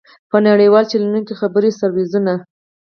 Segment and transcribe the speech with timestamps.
[0.29, 2.33] په نړیوالو چېنلونو کې خبري سرویسونه.